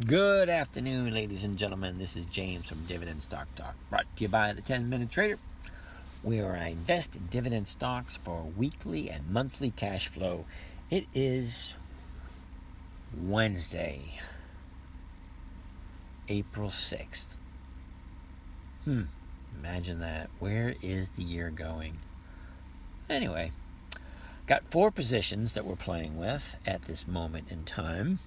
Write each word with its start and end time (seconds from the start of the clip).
Good 0.00 0.48
afternoon, 0.48 1.14
ladies 1.14 1.44
and 1.44 1.56
gentlemen. 1.56 1.98
This 1.98 2.16
is 2.16 2.24
James 2.24 2.68
from 2.68 2.84
Dividend 2.86 3.22
Stock 3.22 3.46
Talk, 3.54 3.76
brought 3.90 4.06
to 4.16 4.24
you 4.24 4.28
by 4.28 4.52
the 4.52 4.60
10 4.60 4.90
Minute 4.90 5.08
Trader, 5.08 5.38
where 6.20 6.56
I 6.56 6.70
invest 6.70 7.14
in 7.14 7.28
dividend 7.28 7.68
stocks 7.68 8.16
for 8.16 8.42
weekly 8.42 9.08
and 9.08 9.30
monthly 9.30 9.70
cash 9.70 10.08
flow. 10.08 10.46
It 10.90 11.06
is 11.14 11.76
Wednesday, 13.16 14.18
April 16.28 16.70
6th. 16.70 17.28
Hmm, 18.84 19.02
imagine 19.56 20.00
that. 20.00 20.28
Where 20.40 20.74
is 20.82 21.10
the 21.10 21.22
year 21.22 21.50
going? 21.50 21.98
Anyway, 23.08 23.52
got 24.48 24.64
four 24.72 24.90
positions 24.90 25.52
that 25.52 25.64
we're 25.64 25.76
playing 25.76 26.18
with 26.18 26.56
at 26.66 26.82
this 26.82 27.06
moment 27.06 27.46
in 27.48 27.62
time. 27.62 28.18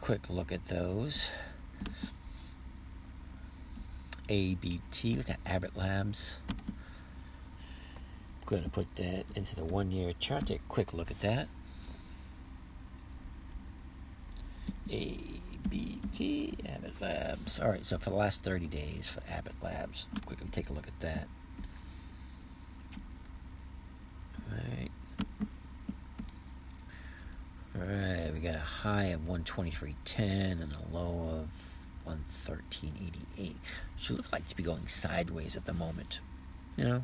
Quick 0.00 0.30
look 0.30 0.52
at 0.52 0.64
those. 0.66 1.30
ABT 4.28 5.16
with 5.16 5.26
the 5.26 5.36
Abbott 5.46 5.76
Labs. 5.76 6.36
I'm 6.48 6.56
going 8.46 8.62
to 8.62 8.70
put 8.70 8.94
that 8.96 9.24
into 9.34 9.54
the 9.56 9.64
one 9.64 9.90
year 9.90 10.12
chart. 10.18 10.46
Take 10.46 10.60
a 10.60 10.68
quick 10.68 10.92
look 10.92 11.10
at 11.10 11.20
that. 11.20 11.48
ABT, 14.90 16.58
Abbott 16.66 17.00
Labs. 17.00 17.60
All 17.60 17.68
right, 17.70 17.84
so 17.84 17.98
for 17.98 18.10
the 18.10 18.16
last 18.16 18.42
30 18.42 18.66
days 18.66 19.08
for 19.08 19.22
Abbott 19.30 19.54
Labs, 19.62 20.08
quickly 20.24 20.46
take 20.50 20.70
a 20.70 20.72
look 20.72 20.86
at 20.86 21.00
that. 21.00 21.28
All 24.50 24.56
right. 24.56 24.90
All 27.76 27.86
right, 27.86 28.27
we 28.38 28.46
got 28.46 28.54
a 28.54 28.60
high 28.60 29.06
of 29.06 29.22
123.10 29.22 30.62
and 30.62 30.72
a 30.72 30.96
low 30.96 31.40
of 31.40 31.48
113.88. 32.06 33.54
Should 33.96 34.16
look 34.16 34.30
like 34.32 34.46
to 34.46 34.56
be 34.56 34.62
going 34.62 34.86
sideways 34.86 35.56
at 35.56 35.64
the 35.64 35.72
moment. 35.72 36.20
You 36.76 36.84
know? 36.84 37.02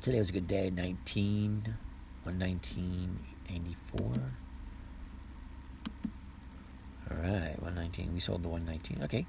Today 0.00 0.18
was 0.18 0.30
a 0.30 0.32
good 0.32 0.48
day, 0.48 0.68
19, 0.70 1.74
119.84. 2.26 4.00
All 7.10 7.16
right, 7.18 7.54
119. 7.60 8.14
We 8.14 8.20
sold 8.20 8.42
the 8.42 8.48
119. 8.48 9.04
Okay. 9.04 9.26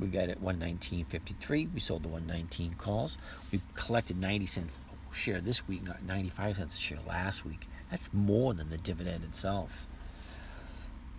We 0.00 0.08
got 0.08 0.28
it 0.28 0.42
119.53. 0.42 1.72
We 1.72 1.78
sold 1.78 2.02
the 2.02 2.08
119 2.08 2.74
calls. 2.74 3.16
We 3.52 3.60
collected 3.74 4.18
90 4.18 4.46
cents 4.46 4.80
share 5.12 5.40
this 5.40 5.66
week, 5.68 5.86
not 5.86 6.02
95 6.02 6.56
cents 6.56 6.74
a 6.74 6.78
share 6.78 6.98
last 7.06 7.44
week. 7.44 7.66
That's 7.90 8.12
more 8.12 8.54
than 8.54 8.68
the 8.68 8.78
dividend 8.78 9.24
itself. 9.24 9.86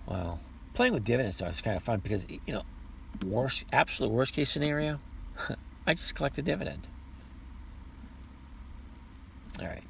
Well, 0.06 0.40
playing 0.74 0.94
with 0.94 1.04
dividend 1.04 1.36
stocks 1.36 1.56
is 1.56 1.62
kind 1.62 1.76
of 1.76 1.84
fun 1.84 2.00
because 2.00 2.26
you 2.30 2.54
know, 2.54 2.64
worst, 3.26 3.66
absolute 3.72 4.12
worst 4.12 4.34
case 4.34 4.50
scenario, 4.50 5.00
I 5.88 5.94
just 5.94 6.16
collect 6.16 6.38
a 6.38 6.42
dividend. 6.42 6.88
All 9.60 9.68
right, 9.68 9.84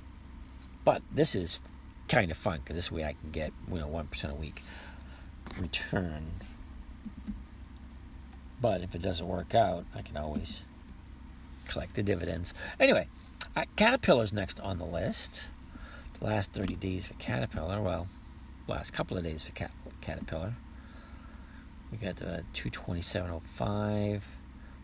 but 0.84 1.02
this 1.12 1.36
is 1.36 1.60
kind 2.08 2.32
of 2.32 2.38
fun 2.38 2.60
because 2.60 2.76
this 2.76 2.92
way 2.92 3.06
I 3.06 3.14
can 3.14 3.32
get 3.32 3.54
you 3.72 3.80
know 3.80 3.88
one 3.88 4.08
percent 4.08 4.34
a 4.34 4.36
week 4.36 4.64
return. 5.60 6.32
But 8.60 8.82
if 8.82 8.94
it 8.94 9.02
doesn't 9.02 9.28
work 9.28 9.56
out, 9.56 9.86
I 9.96 10.02
can 10.02 10.18
always 10.18 10.64
collect 11.68 11.96
the 11.96 12.04
dividends. 12.04 12.54
Anyway, 12.80 13.08
Caterpillar's 13.76 14.34
next 14.34 14.60
on 14.60 14.78
the 14.78 14.86
list 14.86 15.48
last 16.22 16.54
30 16.54 16.76
days 16.76 17.08
for 17.08 17.14
Caterpillar, 17.16 17.82
well, 17.82 18.08
last 18.68 18.92
couple 18.92 19.18
of 19.18 19.24
days 19.24 19.44
for 19.44 19.52
Cat- 19.54 19.72
Caterpillar. 20.02 20.54
We 21.92 21.98
got 21.98 22.22
uh, 22.22 22.42
227.05 22.54 24.22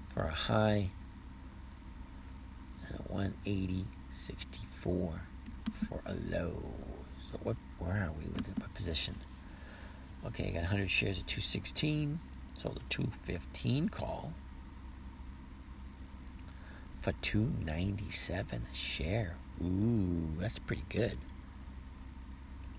for 0.10 0.24
a 0.24 0.32
high 0.32 0.90
and 2.88 3.00
a 3.00 3.04
180.64 3.04 3.86
for 4.84 5.20
a 6.06 6.14
low. 6.30 6.62
So 7.32 7.40
what? 7.44 7.56
Where 7.80 7.92
are 7.94 8.12
we 8.18 8.26
with 8.34 8.58
my 8.60 8.66
position? 8.74 9.16
Okay, 10.26 10.48
I 10.48 10.52
got 10.52 10.64
100 10.64 10.90
shares 10.90 11.20
at 11.20 11.28
216. 11.28 12.20
So 12.56 12.70
the 12.70 12.80
215 12.90 13.90
call 13.90 14.34
for 17.02 17.14
297 17.22 18.62
a 18.72 18.76
share. 18.76 19.36
Ooh, 19.64 20.28
that's 20.40 20.60
pretty 20.60 20.84
good. 20.90 21.18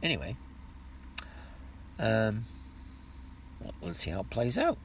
Anyway, 0.03 0.37
um, 1.99 2.45
let's 3.83 4.01
see 4.01 4.11
how 4.11 4.21
it 4.21 4.31
plays 4.31 4.57
out. 4.57 4.79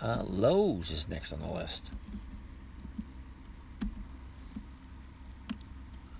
Uh, 0.00 0.22
Lowe's 0.26 0.90
is 0.90 1.08
next 1.08 1.32
on 1.32 1.40
the 1.40 1.50
list. 1.50 1.90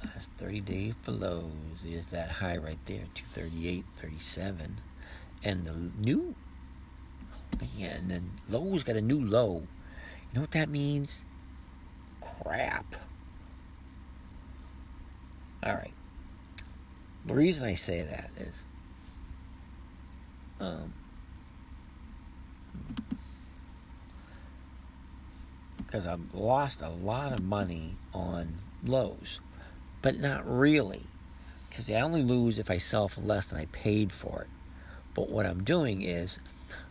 Last 0.04 0.30
30 0.38 0.60
days 0.60 0.94
for 1.02 1.12
Lowe's 1.12 1.84
is 1.86 2.10
that 2.10 2.30
high 2.30 2.56
right 2.56 2.78
there, 2.86 3.04
238.37. 3.14 4.70
And 5.44 5.64
the 5.64 5.90
new, 6.02 6.34
oh 7.32 7.66
man, 7.78 8.08
then 8.08 8.30
Lowe's 8.48 8.82
got 8.82 8.96
a 8.96 9.00
new 9.00 9.24
low. 9.24 9.66
You 10.32 10.34
know 10.34 10.40
what 10.42 10.50
that 10.52 10.68
means? 10.68 11.24
Crap. 12.20 12.96
All 15.66 15.74
right. 15.74 15.92
The 17.26 17.34
reason 17.34 17.66
I 17.66 17.74
say 17.74 18.02
that 18.02 18.30
is 18.38 18.66
um, 20.60 20.92
because 25.78 26.06
I've 26.06 26.32
lost 26.34 26.82
a 26.82 26.88
lot 26.88 27.32
of 27.32 27.42
money 27.42 27.96
on 28.14 28.54
Lowe's, 28.84 29.40
but 30.02 30.20
not 30.20 30.48
really. 30.48 31.02
Because 31.68 31.90
I 31.90 32.00
only 32.00 32.22
lose 32.22 32.60
if 32.60 32.70
I 32.70 32.78
sell 32.78 33.08
for 33.08 33.22
less 33.22 33.46
than 33.46 33.58
I 33.58 33.66
paid 33.66 34.12
for 34.12 34.42
it. 34.42 34.48
But 35.14 35.30
what 35.30 35.46
I'm 35.46 35.64
doing 35.64 36.02
is 36.02 36.38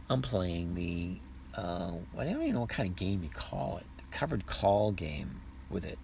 I'm 0.10 0.22
playing 0.22 0.76
the, 0.76 1.16
uh, 1.58 1.92
I 2.18 2.26
don't 2.26 2.42
even 2.42 2.56
know 2.56 2.62
what 2.62 2.70
kind 2.70 2.90
of 2.90 2.98
game 2.98 3.24
you 3.24 3.30
call 3.30 3.78
it, 3.78 3.86
the 3.98 4.18
covered 4.18 4.46
call 4.48 4.92
game 4.92 5.40
with 5.70 5.86
it. 5.86 5.98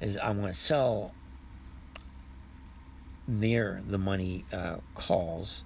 Is 0.00 0.16
I'm 0.16 0.40
going 0.40 0.52
to 0.52 0.58
sell 0.58 1.12
near 3.28 3.82
the 3.86 3.98
money 3.98 4.44
uh, 4.52 4.76
calls 4.94 5.64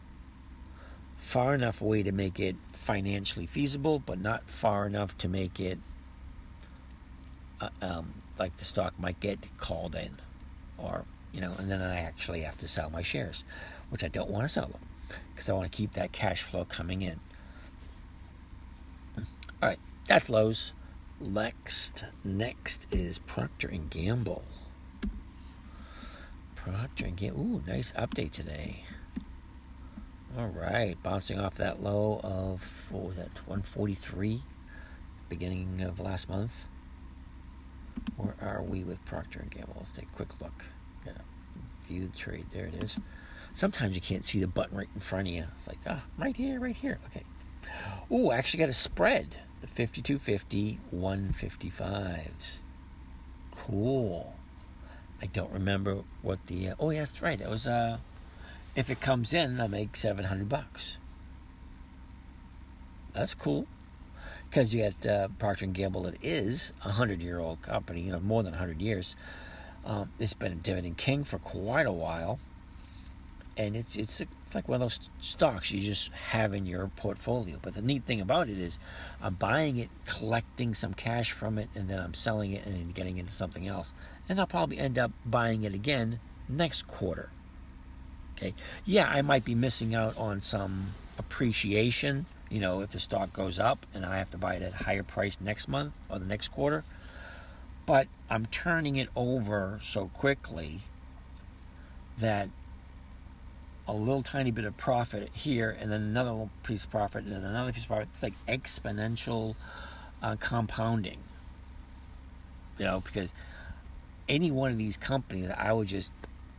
far 1.16 1.54
enough 1.54 1.80
away 1.80 2.02
to 2.02 2.10
make 2.10 2.40
it 2.40 2.56
financially 2.68 3.46
feasible, 3.46 4.00
but 4.00 4.20
not 4.20 4.50
far 4.50 4.86
enough 4.86 5.16
to 5.16 5.28
make 5.28 5.60
it 5.60 5.78
uh, 7.60 7.68
um, 7.80 8.12
like 8.38 8.56
the 8.56 8.64
stock 8.64 8.92
might 8.98 9.20
get 9.20 9.38
called 9.56 9.94
in, 9.94 10.10
or 10.76 11.04
you 11.32 11.40
know, 11.40 11.54
and 11.58 11.70
then 11.70 11.80
I 11.80 12.00
actually 12.00 12.40
have 12.40 12.58
to 12.58 12.68
sell 12.68 12.90
my 12.90 13.02
shares, 13.02 13.44
which 13.88 14.02
I 14.02 14.08
don't 14.08 14.28
want 14.28 14.44
to 14.44 14.48
sell 14.48 14.66
them 14.66 14.80
because 15.32 15.48
I 15.48 15.52
want 15.52 15.70
to 15.70 15.76
keep 15.76 15.92
that 15.92 16.10
cash 16.10 16.42
flow 16.42 16.64
coming 16.64 17.02
in. 17.02 17.20
All 19.62 19.68
right, 19.68 19.78
that's 20.08 20.28
Lowe's. 20.28 20.72
Next, 21.20 22.04
next 22.24 22.92
is 22.92 23.20
Procter 23.20 23.68
and 23.68 23.88
Gamble. 23.88 24.42
Procter 26.64 27.06
and 27.06 27.16
Gamble. 27.16 27.40
Ooh, 27.40 27.62
nice 27.66 27.90
update 27.92 28.30
today. 28.30 28.84
All 30.38 30.46
right, 30.46 30.96
bouncing 31.02 31.40
off 31.40 31.56
that 31.56 31.82
low 31.82 32.20
of 32.22 32.86
what 32.90 33.02
was 33.02 33.16
that, 33.16 33.34
143, 33.46 34.40
beginning 35.28 35.82
of 35.82 35.98
last 35.98 36.28
month. 36.28 36.66
Where 38.16 38.36
are 38.40 38.62
we 38.62 38.84
with 38.84 39.04
Procter 39.04 39.40
and 39.40 39.50
Gamble? 39.50 39.74
Let's 39.76 39.90
take 39.90 40.06
a 40.06 40.16
quick 40.16 40.40
look. 40.40 40.64
Got 41.04 41.16
a 41.16 41.88
view 41.88 42.06
the 42.06 42.16
trade. 42.16 42.46
There 42.52 42.66
it 42.66 42.74
is. 42.74 42.98
Sometimes 43.54 43.96
you 43.96 44.00
can't 44.00 44.24
see 44.24 44.40
the 44.40 44.46
button 44.46 44.78
right 44.78 44.88
in 44.94 45.00
front 45.00 45.26
of 45.26 45.34
you. 45.34 45.44
It's 45.56 45.66
like, 45.66 45.78
ah, 45.86 46.00
oh, 46.00 46.22
right 46.22 46.36
here, 46.36 46.60
right 46.60 46.76
here. 46.76 46.98
Okay. 47.06 47.24
Ooh, 48.12 48.30
I 48.30 48.36
actually 48.36 48.60
got 48.60 48.68
a 48.68 48.72
spread. 48.72 49.36
The 49.62 49.66
5250 49.66 50.78
155s. 50.94 52.58
Cool. 53.56 54.34
I 55.22 55.26
don't 55.26 55.52
remember 55.52 56.02
what 56.20 56.44
the. 56.48 56.70
Uh, 56.70 56.74
oh, 56.80 56.90
yeah, 56.90 56.98
that's 57.00 57.22
right. 57.22 57.38
That 57.38 57.48
was. 57.48 57.68
Uh, 57.68 57.98
if 58.74 58.90
it 58.90 59.00
comes 59.00 59.32
in, 59.32 59.60
I 59.60 59.68
make 59.68 59.94
seven 59.96 60.24
hundred 60.24 60.48
bucks. 60.48 60.98
That's 63.12 63.34
cool, 63.34 63.66
because 64.50 64.74
you 64.74 64.82
got 64.82 65.06
uh, 65.06 65.28
Procter 65.38 65.66
and 65.66 65.74
Gamble. 65.74 66.06
It 66.06 66.18
is 66.22 66.72
a 66.84 66.90
hundred-year-old 66.90 67.62
company. 67.62 68.00
You 68.00 68.12
know, 68.12 68.20
more 68.20 68.42
than 68.42 68.54
hundred 68.54 68.80
years. 68.80 69.14
Um, 69.84 70.10
it's 70.18 70.34
been 70.34 70.52
a 70.52 70.56
dividend 70.56 70.96
king 70.96 71.24
for 71.24 71.38
quite 71.38 71.86
a 71.86 71.92
while, 71.92 72.38
and 73.56 73.76
it's 73.76 73.96
it's 73.96 74.20
it's 74.20 74.54
like 74.54 74.68
one 74.68 74.76
of 74.76 74.80
those 74.80 75.10
stocks 75.20 75.70
you 75.70 75.80
just 75.80 76.12
have 76.12 76.54
in 76.54 76.66
your 76.66 76.88
portfolio. 76.96 77.56
But 77.60 77.74
the 77.74 77.82
neat 77.82 78.04
thing 78.04 78.20
about 78.20 78.48
it 78.48 78.58
is, 78.58 78.78
I'm 79.22 79.34
buying 79.34 79.76
it, 79.76 79.88
collecting 80.06 80.74
some 80.74 80.94
cash 80.94 81.32
from 81.32 81.58
it, 81.58 81.68
and 81.74 81.88
then 81.88 82.00
I'm 82.00 82.14
selling 82.14 82.52
it 82.52 82.66
and 82.66 82.94
getting 82.94 83.18
into 83.18 83.32
something 83.32 83.66
else. 83.66 83.94
And 84.28 84.40
I'll 84.40 84.46
probably 84.46 84.78
end 84.78 84.98
up 84.98 85.10
buying 85.26 85.64
it 85.64 85.74
again 85.74 86.20
next 86.48 86.86
quarter. 86.86 87.28
Okay. 88.36 88.54
Yeah, 88.84 89.08
I 89.08 89.22
might 89.22 89.44
be 89.44 89.54
missing 89.54 89.94
out 89.94 90.16
on 90.18 90.40
some 90.40 90.88
appreciation, 91.18 92.26
you 92.50 92.60
know, 92.60 92.80
if 92.80 92.90
the 92.90 92.98
stock 92.98 93.32
goes 93.32 93.58
up 93.58 93.86
and 93.94 94.04
I 94.04 94.18
have 94.18 94.30
to 94.30 94.38
buy 94.38 94.54
it 94.54 94.62
at 94.62 94.72
a 94.72 94.84
higher 94.84 95.02
price 95.02 95.38
next 95.40 95.68
month 95.68 95.92
or 96.08 96.18
the 96.18 96.24
next 96.24 96.48
quarter. 96.48 96.84
But 97.86 98.08
I'm 98.30 98.46
turning 98.46 98.96
it 98.96 99.08
over 99.14 99.78
so 99.82 100.08
quickly 100.08 100.80
that 102.18 102.48
a 103.88 103.92
little 103.92 104.22
tiny 104.22 104.50
bit 104.50 104.64
of 104.64 104.76
profit 104.76 105.28
here 105.32 105.76
and 105.80 105.90
then 105.90 106.02
another 106.02 106.48
piece 106.62 106.84
of 106.84 106.90
profit 106.90 107.24
and 107.24 107.32
then 107.32 107.44
another 107.44 107.72
piece 107.72 107.82
of 107.82 107.88
profit. 107.88 108.08
It's 108.12 108.22
like 108.22 108.34
exponential 108.46 109.54
uh, 110.22 110.36
compounding. 110.38 111.18
You 112.78 112.86
know, 112.86 113.00
because 113.00 113.30
any 114.28 114.50
one 114.50 114.70
of 114.70 114.78
these 114.78 114.96
companies 114.96 115.50
I 115.56 115.72
would 115.72 115.88
just 115.88 116.12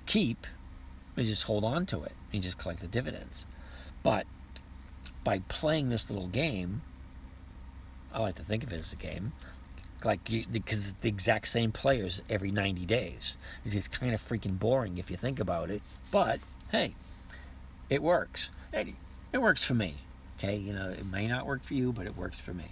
keep 0.05 0.45
and 1.15 1.25
just 1.25 1.43
hold 1.43 1.63
on 1.63 1.85
to 1.87 2.03
it 2.03 2.11
and 2.31 2.43
just 2.43 2.57
collect 2.57 2.81
the 2.81 2.87
dividends. 2.87 3.45
But 4.01 4.25
by 5.23 5.39
playing 5.47 5.89
this 5.89 6.09
little 6.09 6.27
game, 6.27 6.81
I 8.13 8.19
like 8.19 8.35
to 8.35 8.43
think 8.43 8.63
of 8.63 8.73
it 8.73 8.79
as 8.79 8.93
a 8.93 8.97
game, 8.97 9.31
like 10.03 10.29
you, 10.29 10.45
because 10.51 10.89
it's 10.89 10.97
the 11.01 11.09
exact 11.09 11.47
same 11.47 11.71
players 11.71 12.21
every 12.29 12.51
90 12.51 12.85
days. 12.85 13.37
It's 13.65 13.87
kind 13.87 14.13
of 14.13 14.21
freaking 14.21 14.59
boring 14.59 14.97
if 14.97 15.09
you 15.09 15.17
think 15.17 15.39
about 15.39 15.69
it. 15.69 15.81
But 16.11 16.39
hey, 16.71 16.93
it 17.93 18.01
works. 18.01 18.49
It, 18.73 18.87
it 19.31 19.37
works 19.37 19.63
for 19.63 19.75
me. 19.75 19.93
Okay, 20.39 20.57
you 20.57 20.73
know, 20.73 20.89
it 20.89 21.05
may 21.05 21.27
not 21.27 21.45
work 21.45 21.61
for 21.63 21.75
you, 21.75 21.93
but 21.93 22.07
it 22.07 22.17
works 22.17 22.39
for 22.39 22.53
me. 22.53 22.65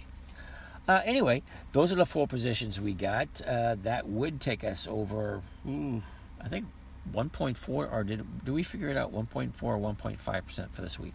Uh, 0.88 1.00
anyway, 1.04 1.42
those 1.72 1.92
are 1.92 1.94
the 1.94 2.04
four 2.04 2.26
positions 2.26 2.80
we 2.80 2.92
got. 2.92 3.28
Uh, 3.46 3.76
that 3.84 4.08
would 4.08 4.40
take 4.40 4.64
us 4.64 4.88
over, 4.90 5.40
ooh, 5.68 6.02
I 6.42 6.48
think 6.48 6.66
1.4, 7.14 7.68
or 7.68 8.02
did 8.02 8.44
do 8.44 8.52
we 8.52 8.64
figure 8.64 8.88
it 8.88 8.96
out 8.96 9.14
1.4 9.14 9.62
or 9.62 9.78
1.5 9.78 10.44
percent 10.44 10.74
for 10.74 10.82
this 10.82 10.98
week? 10.98 11.14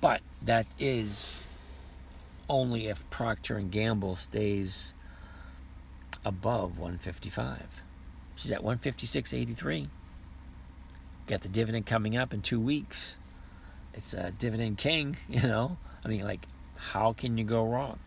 But 0.00 0.20
that 0.42 0.66
is 0.80 1.40
only 2.48 2.88
if 2.88 3.08
Procter 3.08 3.56
and 3.56 3.70
Gamble 3.70 4.16
stays 4.16 4.94
above 6.24 6.76
155. 6.76 7.82
She's 8.34 8.50
at 8.50 8.62
156.83. 8.62 9.86
Got 11.26 11.42
the 11.42 11.48
dividend 11.48 11.86
coming 11.86 12.16
up 12.16 12.34
in 12.34 12.42
two 12.42 12.60
weeks. 12.60 13.18
It's 13.94 14.14
a 14.14 14.32
dividend 14.32 14.78
king, 14.78 15.16
you 15.28 15.42
know. 15.42 15.76
I 16.04 16.08
mean, 16.08 16.24
like, 16.24 16.46
how 16.76 17.12
can 17.12 17.38
you 17.38 17.44
go 17.44 17.64
wrong? 17.64 17.98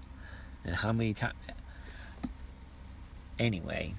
And 0.64 0.76
how 0.76 0.92
many 0.92 1.14
times? 1.14 1.36
Anyway, 3.38 3.94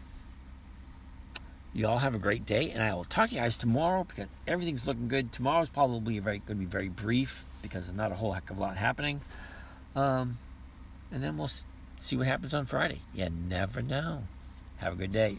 you 1.73 1.87
all 1.87 1.99
have 1.99 2.15
a 2.15 2.19
great 2.19 2.47
day, 2.47 2.71
and 2.71 2.83
I 2.83 2.95
will 2.95 3.05
talk 3.05 3.29
to 3.29 3.35
you 3.35 3.41
guys 3.41 3.57
tomorrow 3.57 4.05
because 4.05 4.29
everything's 4.47 4.87
looking 4.87 5.09
good. 5.09 5.31
Tomorrow's 5.33 5.69
probably 5.69 6.19
going 6.19 6.41
to 6.41 6.55
be 6.55 6.65
very 6.65 6.89
brief 6.89 7.45
because 7.63 7.87
there's 7.87 7.97
not 7.97 8.13
a 8.13 8.15
whole 8.15 8.33
heck 8.33 8.51
of 8.51 8.59
a 8.59 8.61
lot 8.61 8.77
happening. 8.77 9.21
Um, 9.95 10.39
and 11.13 11.23
then 11.23 11.37
we'll 11.37 11.51
see 11.99 12.17
what 12.17 12.27
happens 12.27 12.55
on 12.55 12.67
Friday. 12.67 13.01
You 13.15 13.29
never 13.31 13.83
know. 13.83 14.23
Have 14.79 14.95
a 14.95 14.97
good 14.97 15.13
day. 15.13 15.39